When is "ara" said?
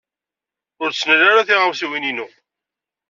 1.29-1.47